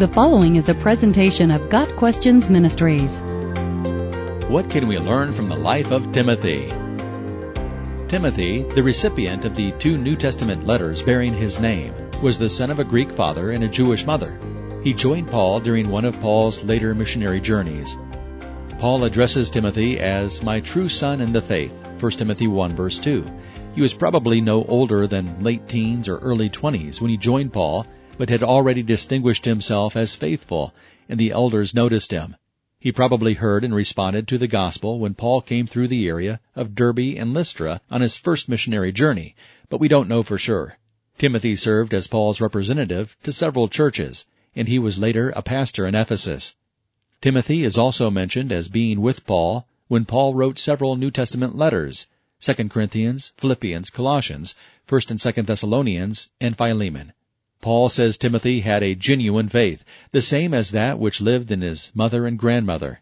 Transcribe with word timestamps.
The 0.00 0.08
following 0.08 0.56
is 0.56 0.70
a 0.70 0.74
presentation 0.74 1.50
of 1.50 1.68
Got 1.68 1.94
Questions 1.96 2.48
Ministries. 2.48 3.20
What 4.48 4.70
can 4.70 4.88
we 4.88 4.98
learn 4.98 5.34
from 5.34 5.50
the 5.50 5.56
life 5.56 5.90
of 5.90 6.10
Timothy? 6.10 6.72
Timothy, 8.08 8.62
the 8.62 8.82
recipient 8.82 9.44
of 9.44 9.56
the 9.56 9.72
two 9.72 9.98
New 9.98 10.16
Testament 10.16 10.66
letters 10.66 11.02
bearing 11.02 11.34
his 11.34 11.60
name, 11.60 11.92
was 12.22 12.38
the 12.38 12.48
son 12.48 12.70
of 12.70 12.78
a 12.78 12.84
Greek 12.84 13.12
father 13.12 13.50
and 13.50 13.62
a 13.62 13.68
Jewish 13.68 14.06
mother. 14.06 14.40
He 14.82 14.94
joined 14.94 15.30
Paul 15.30 15.60
during 15.60 15.90
one 15.90 16.06
of 16.06 16.18
Paul's 16.18 16.64
later 16.64 16.94
missionary 16.94 17.38
journeys. 17.38 17.98
Paul 18.78 19.04
addresses 19.04 19.50
Timothy 19.50 20.00
as 20.00 20.42
my 20.42 20.60
true 20.60 20.88
son 20.88 21.20
in 21.20 21.34
the 21.34 21.42
faith, 21.42 21.74
1 22.00 22.12
Timothy 22.12 22.46
1 22.46 22.74
verse 22.74 22.98
2. 22.98 23.22
He 23.74 23.82
was 23.82 23.92
probably 23.92 24.40
no 24.40 24.64
older 24.64 25.06
than 25.06 25.44
late 25.44 25.68
teens 25.68 26.08
or 26.08 26.16
early 26.20 26.48
20s 26.48 27.02
when 27.02 27.10
he 27.10 27.18
joined 27.18 27.52
Paul 27.52 27.86
but 28.20 28.28
had 28.28 28.42
already 28.42 28.82
distinguished 28.82 29.46
himself 29.46 29.96
as 29.96 30.14
faithful, 30.14 30.74
and 31.08 31.18
the 31.18 31.30
elders 31.30 31.74
noticed 31.74 32.10
him. 32.10 32.36
He 32.78 32.92
probably 32.92 33.32
heard 33.32 33.64
and 33.64 33.74
responded 33.74 34.28
to 34.28 34.36
the 34.36 34.46
gospel 34.46 34.98
when 34.98 35.14
Paul 35.14 35.40
came 35.40 35.66
through 35.66 35.88
the 35.88 36.06
area 36.06 36.38
of 36.54 36.74
Derbe 36.74 37.16
and 37.16 37.32
Lystra 37.32 37.80
on 37.90 38.02
his 38.02 38.18
first 38.18 38.46
missionary 38.46 38.92
journey, 38.92 39.34
but 39.70 39.80
we 39.80 39.88
don't 39.88 40.06
know 40.06 40.22
for 40.22 40.36
sure. 40.36 40.76
Timothy 41.16 41.56
served 41.56 41.94
as 41.94 42.08
Paul's 42.08 42.42
representative 42.42 43.16
to 43.22 43.32
several 43.32 43.68
churches, 43.68 44.26
and 44.54 44.68
he 44.68 44.78
was 44.78 44.98
later 44.98 45.30
a 45.30 45.40
pastor 45.40 45.86
in 45.86 45.94
Ephesus. 45.94 46.56
Timothy 47.22 47.64
is 47.64 47.78
also 47.78 48.10
mentioned 48.10 48.52
as 48.52 48.68
being 48.68 49.00
with 49.00 49.24
Paul 49.24 49.66
when 49.88 50.04
Paul 50.04 50.34
wrote 50.34 50.58
several 50.58 50.94
New 50.94 51.10
Testament 51.10 51.56
letters, 51.56 52.06
2 52.40 52.52
Corinthians, 52.68 53.32
Philippians, 53.38 53.88
Colossians, 53.88 54.54
1 54.86 55.00
and 55.08 55.18
2 55.18 55.32
Thessalonians, 55.40 56.28
and 56.38 56.54
Philemon. 56.58 57.14
Paul 57.60 57.90
says 57.90 58.16
Timothy 58.16 58.60
had 58.60 58.82
a 58.82 58.94
genuine 58.94 59.48
faith, 59.48 59.84
the 60.12 60.22
same 60.22 60.54
as 60.54 60.70
that 60.70 60.98
which 60.98 61.20
lived 61.20 61.50
in 61.50 61.60
his 61.60 61.90
mother 61.94 62.26
and 62.26 62.38
grandmother. 62.38 63.00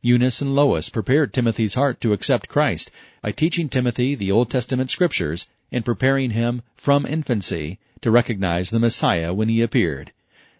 Eunice 0.00 0.40
and 0.40 0.54
Lois 0.54 0.88
prepared 0.88 1.34
Timothy's 1.34 1.74
heart 1.74 2.00
to 2.00 2.14
accept 2.14 2.48
Christ 2.48 2.90
by 3.20 3.32
teaching 3.32 3.68
Timothy 3.68 4.14
the 4.14 4.32
Old 4.32 4.48
Testament 4.48 4.88
scriptures 4.88 5.46
and 5.70 5.84
preparing 5.84 6.30
him 6.30 6.62
from 6.74 7.04
infancy 7.04 7.78
to 8.00 8.10
recognize 8.10 8.70
the 8.70 8.78
Messiah 8.78 9.34
when 9.34 9.50
he 9.50 9.60
appeared. 9.60 10.12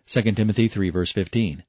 2 0.09 0.23
Timothy 0.33 0.69
3 0.69 0.91
verse 0.91 1.13
15. 1.13 1.65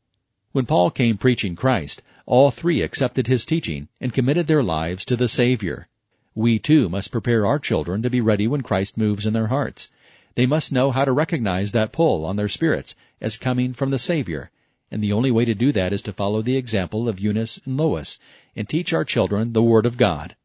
When 0.52 0.66
Paul 0.66 0.92
came 0.92 1.18
preaching 1.18 1.56
Christ, 1.56 2.02
all 2.26 2.52
three 2.52 2.82
accepted 2.82 3.28
his 3.28 3.46
teaching 3.46 3.88
and 4.02 4.14
committed 4.14 4.48
their 4.48 4.64
lives 4.64 5.06
to 5.06 5.16
the 5.16 5.30
Savior. 5.30 5.88
We 6.36 6.60
too 6.60 6.90
must 6.90 7.12
prepare 7.12 7.46
our 7.46 7.60
children 7.60 8.02
to 8.02 8.10
be 8.10 8.20
ready 8.20 8.48
when 8.48 8.64
Christ 8.64 8.98
moves 8.98 9.26
in 9.26 9.34
their 9.34 9.48
hearts. 9.48 9.90
They 10.36 10.46
must 10.46 10.72
know 10.72 10.92
how 10.92 11.06
to 11.06 11.12
recognize 11.12 11.72
that 11.72 11.92
pull 11.92 12.26
on 12.26 12.36
their 12.36 12.48
spirits 12.48 12.96
as 13.20 13.38
coming 13.38 13.74
from 13.74 13.90
the 13.90 14.00
Savior, 14.00 14.52
and 14.92 15.04
the 15.04 15.14
only 15.14 15.32
way 15.32 15.46
to 15.46 15.54
do 15.54 15.72
that 15.72 15.94
is 15.94 16.02
to 16.04 16.14
follow 16.14 16.42
the 16.42 16.58
example 16.58 17.10
of 17.10 17.20
Eunice 17.20 17.60
and 17.66 17.78
Lois 17.78 18.20
and 18.56 18.68
teach 18.68 18.94
our 18.94 19.06
children 19.06 19.54
the 19.54 19.64
Word 19.64 19.86
of 19.86 19.98
God. 19.98 20.36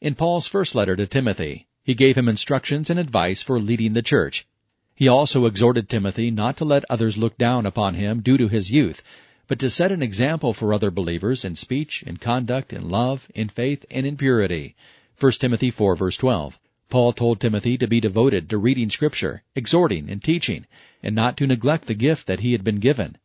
In 0.00 0.14
Paul's 0.14 0.46
first 0.46 0.74
letter 0.74 0.94
to 0.96 1.06
Timothy, 1.06 1.66
he 1.82 1.94
gave 1.94 2.18
him 2.18 2.28
instructions 2.28 2.90
and 2.90 3.00
advice 3.00 3.42
for 3.42 3.58
leading 3.58 3.94
the 3.94 4.02
church. 4.02 4.46
He 4.94 5.08
also 5.08 5.46
exhorted 5.46 5.88
Timothy 5.88 6.30
not 6.30 6.56
to 6.58 6.64
let 6.64 6.84
others 6.90 7.16
look 7.16 7.38
down 7.38 7.66
upon 7.66 7.94
him 7.94 8.20
due 8.20 8.36
to 8.36 8.48
his 8.48 8.70
youth, 8.70 9.02
but 9.46 9.58
to 9.60 9.70
set 9.70 9.90
an 9.90 10.02
example 10.02 10.52
for 10.52 10.74
other 10.74 10.90
believers 10.90 11.44
in 11.44 11.54
speech, 11.54 12.02
in 12.02 12.18
conduct, 12.18 12.72
in 12.72 12.88
love, 12.88 13.28
in 13.34 13.48
faith, 13.48 13.86
and 13.90 14.06
in 14.06 14.16
purity. 14.16 14.76
1 15.18 15.32
Timothy 15.32 15.70
4 15.70 15.96
verse 15.96 16.16
12. 16.16 16.58
Paul 16.90 17.12
told 17.12 17.38
Timothy 17.38 17.76
to 17.76 17.86
be 17.86 18.00
devoted 18.00 18.48
to 18.48 18.56
reading 18.56 18.88
Scripture, 18.88 19.42
exhorting, 19.54 20.08
and 20.08 20.24
teaching, 20.24 20.66
and 21.02 21.14
not 21.14 21.36
to 21.36 21.46
neglect 21.46 21.86
the 21.86 21.94
gift 21.94 22.26
that 22.26 22.40
he 22.40 22.52
had 22.52 22.64
been 22.64 22.80
given. 22.80 23.18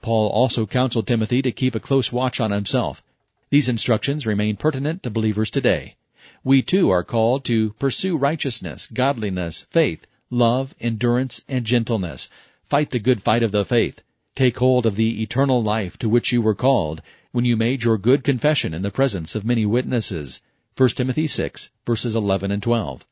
Paul 0.00 0.28
also 0.28 0.64
counseled 0.64 1.08
Timothy 1.08 1.42
to 1.42 1.50
keep 1.50 1.74
a 1.74 1.80
close 1.80 2.12
watch 2.12 2.38
on 2.38 2.52
himself. 2.52 3.02
These 3.50 3.68
instructions 3.68 4.26
remain 4.26 4.56
pertinent 4.56 5.02
to 5.02 5.10
believers 5.10 5.50
today. 5.50 5.96
We 6.44 6.62
too 6.62 6.88
are 6.90 7.02
called 7.02 7.44
to 7.46 7.72
pursue 7.80 8.16
righteousness, 8.16 8.86
godliness, 8.86 9.66
faith, 9.70 10.06
love, 10.30 10.76
endurance, 10.80 11.44
and 11.48 11.64
gentleness. 11.64 12.28
Fight 12.62 12.90
the 12.90 13.00
good 13.00 13.22
fight 13.22 13.42
of 13.42 13.50
the 13.50 13.64
faith. 13.64 14.02
Take 14.36 14.58
hold 14.58 14.86
of 14.86 14.94
the 14.94 15.20
eternal 15.20 15.60
life 15.60 15.98
to 15.98 16.08
which 16.08 16.30
you 16.30 16.40
were 16.40 16.54
called 16.54 17.02
when 17.32 17.44
you 17.44 17.56
made 17.56 17.82
your 17.82 17.98
good 17.98 18.22
confession 18.22 18.72
in 18.72 18.82
the 18.82 18.92
presence 18.92 19.34
of 19.34 19.44
many 19.44 19.66
witnesses. 19.66 20.40
1 20.80 20.88
Timothy 20.96 21.26
6, 21.26 21.72
verses 21.84 22.16
11 22.16 22.50
and 22.50 22.62
12. 22.62 23.06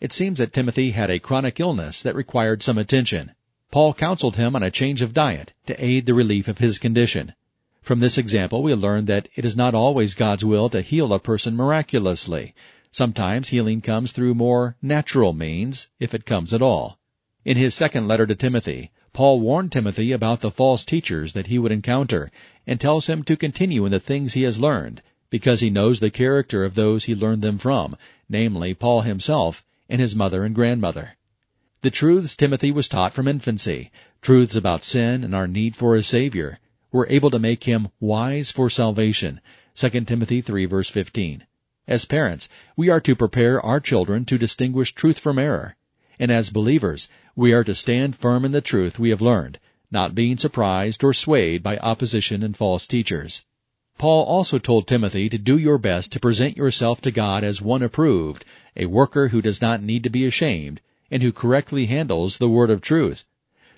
It 0.00 0.12
seems 0.12 0.38
that 0.38 0.52
Timothy 0.52 0.90
had 0.90 1.10
a 1.10 1.20
chronic 1.20 1.60
illness 1.60 2.02
that 2.02 2.16
required 2.16 2.60
some 2.60 2.76
attention. 2.76 3.30
Paul 3.70 3.94
counseled 3.94 4.34
him 4.34 4.56
on 4.56 4.64
a 4.64 4.70
change 4.72 5.00
of 5.00 5.14
diet 5.14 5.52
to 5.68 5.76
aid 5.78 6.06
the 6.06 6.12
relief 6.14 6.48
of 6.48 6.58
his 6.58 6.80
condition. 6.80 7.34
From 7.82 8.00
this 8.00 8.18
example, 8.18 8.64
we 8.64 8.74
learn 8.74 9.04
that 9.04 9.28
it 9.36 9.44
is 9.44 9.54
not 9.54 9.76
always 9.76 10.14
God's 10.14 10.44
will 10.44 10.68
to 10.70 10.80
heal 10.80 11.12
a 11.12 11.20
person 11.20 11.54
miraculously. 11.54 12.52
Sometimes 12.90 13.50
healing 13.50 13.80
comes 13.80 14.10
through 14.10 14.34
more 14.34 14.76
natural 14.82 15.32
means, 15.32 15.90
if 16.00 16.16
it 16.16 16.26
comes 16.26 16.52
at 16.52 16.62
all. 16.62 16.98
In 17.44 17.56
his 17.56 17.74
second 17.74 18.08
letter 18.08 18.26
to 18.26 18.34
Timothy, 18.34 18.90
Paul 19.12 19.38
warned 19.38 19.70
Timothy 19.70 20.10
about 20.10 20.40
the 20.40 20.50
false 20.50 20.84
teachers 20.84 21.32
that 21.34 21.46
he 21.46 21.60
would 21.60 21.70
encounter 21.70 22.32
and 22.66 22.80
tells 22.80 23.06
him 23.06 23.22
to 23.22 23.36
continue 23.36 23.84
in 23.84 23.92
the 23.92 24.00
things 24.00 24.32
he 24.32 24.42
has 24.42 24.58
learned 24.58 25.00
because 25.30 25.60
he 25.60 25.70
knows 25.70 26.00
the 26.00 26.10
character 26.10 26.64
of 26.64 26.74
those 26.74 27.04
he 27.04 27.14
learned 27.14 27.42
them 27.42 27.58
from, 27.58 27.96
namely 28.28 28.74
Paul 28.74 29.02
himself 29.02 29.64
and 29.88 30.00
his 30.00 30.16
mother 30.16 30.44
and 30.44 30.54
grandmother. 30.54 31.16
The 31.82 31.90
truths 31.90 32.34
Timothy 32.34 32.70
was 32.70 32.88
taught 32.88 33.12
from 33.12 33.28
infancy, 33.28 33.90
truths 34.22 34.56
about 34.56 34.82
sin 34.82 35.22
and 35.22 35.34
our 35.34 35.46
need 35.46 35.76
for 35.76 35.94
a 35.94 36.02
Savior, 36.02 36.58
were 36.90 37.06
able 37.10 37.30
to 37.30 37.38
make 37.38 37.64
him 37.64 37.88
wise 38.00 38.50
for 38.50 38.70
salvation. 38.70 39.40
2 39.74 39.90
Timothy 40.02 40.40
3 40.40 40.64
verse 40.64 40.88
15. 40.88 41.44
As 41.86 42.06
parents, 42.06 42.48
we 42.76 42.88
are 42.88 43.00
to 43.00 43.14
prepare 43.14 43.60
our 43.60 43.80
children 43.80 44.24
to 44.24 44.38
distinguish 44.38 44.94
truth 44.94 45.18
from 45.18 45.38
error. 45.38 45.76
And 46.18 46.30
as 46.30 46.48
believers, 46.48 47.08
we 47.36 47.52
are 47.52 47.64
to 47.64 47.74
stand 47.74 48.16
firm 48.16 48.44
in 48.44 48.52
the 48.52 48.60
truth 48.60 48.98
we 48.98 49.10
have 49.10 49.20
learned, 49.20 49.58
not 49.90 50.14
being 50.14 50.38
surprised 50.38 51.04
or 51.04 51.12
swayed 51.12 51.62
by 51.62 51.76
opposition 51.78 52.42
and 52.42 52.56
false 52.56 52.86
teachers. 52.86 53.42
Paul 53.96 54.24
also 54.24 54.58
told 54.58 54.86
Timothy 54.86 55.28
to 55.28 55.38
do 55.38 55.56
your 55.56 55.78
best 55.78 56.10
to 56.12 56.20
present 56.20 56.56
yourself 56.56 57.00
to 57.02 57.12
God 57.12 57.44
as 57.44 57.62
one 57.62 57.82
approved, 57.82 58.44
a 58.76 58.86
worker 58.86 59.28
who 59.28 59.40
does 59.40 59.62
not 59.62 59.82
need 59.82 60.02
to 60.02 60.10
be 60.10 60.26
ashamed, 60.26 60.80
and 61.10 61.22
who 61.22 61.30
correctly 61.30 61.86
handles 61.86 62.38
the 62.38 62.48
word 62.48 62.70
of 62.70 62.80
truth. 62.80 63.24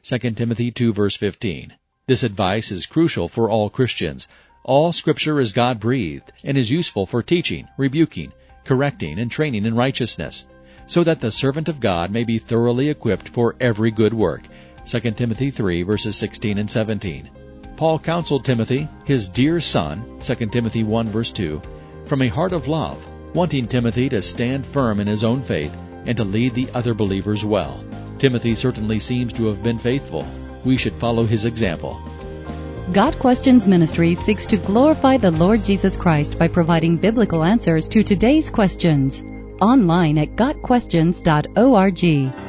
2 0.02 0.18
Timothy 0.30 0.70
2 0.70 0.94
verse 0.94 1.16
15. 1.16 1.74
This 2.06 2.22
advice 2.22 2.70
is 2.70 2.86
crucial 2.86 3.28
for 3.28 3.50
all 3.50 3.68
Christians. 3.68 4.26
All 4.64 4.90
scripture 4.90 5.38
is 5.38 5.52
God 5.52 5.78
breathed 5.78 6.32
and 6.42 6.56
is 6.56 6.70
useful 6.70 7.04
for 7.04 7.22
teaching, 7.22 7.68
rebuking, 7.76 8.32
correcting, 8.64 9.18
and 9.18 9.30
training 9.30 9.66
in 9.66 9.74
righteousness, 9.74 10.46
so 10.86 11.04
that 11.04 11.20
the 11.20 11.30
servant 11.30 11.68
of 11.68 11.78
God 11.78 12.10
may 12.10 12.24
be 12.24 12.38
thoroughly 12.38 12.88
equipped 12.88 13.28
for 13.28 13.54
every 13.60 13.90
good 13.90 14.14
work. 14.14 14.44
2 14.86 15.00
Timothy 15.12 15.50
3 15.50 15.82
verses 15.82 16.16
16 16.16 16.56
and 16.56 16.70
17. 16.70 17.28
Paul 17.76 17.98
counseled 17.98 18.44
Timothy, 18.44 18.88
his 19.04 19.28
dear 19.28 19.60
son, 19.60 20.02
2 20.22 20.34
Timothy 20.46 20.82
1 20.82 21.08
verse 21.08 21.30
2, 21.30 21.60
from 22.06 22.22
a 22.22 22.28
heart 22.28 22.52
of 22.52 22.68
love, 22.68 23.06
wanting 23.34 23.66
Timothy 23.66 24.08
to 24.08 24.22
stand 24.22 24.64
firm 24.64 24.98
in 24.98 25.06
his 25.06 25.22
own 25.22 25.42
faith 25.42 25.76
and 26.06 26.16
to 26.16 26.24
lead 26.24 26.54
the 26.54 26.68
other 26.72 26.94
believers 26.94 27.44
well. 27.44 27.84
Timothy 28.18 28.54
certainly 28.54 28.98
seems 28.98 29.32
to 29.34 29.46
have 29.46 29.62
been 29.62 29.78
faithful. 29.78 30.26
We 30.64 30.78
should 30.78 30.94
follow 30.94 31.26
his 31.26 31.44
example. 31.44 32.00
Got 32.92 33.18
Questions 33.18 33.66
Ministry 33.66 34.14
seeks 34.14 34.46
to 34.46 34.56
glorify 34.56 35.18
the 35.18 35.32
Lord 35.32 35.62
Jesus 35.62 35.96
Christ 35.96 36.38
by 36.38 36.48
providing 36.48 36.96
biblical 36.96 37.44
answers 37.44 37.88
to 37.88 38.02
today's 38.02 38.48
questions. 38.48 39.22
Online 39.60 40.18
at 40.18 40.36
GotQuestions.org. 40.36 42.45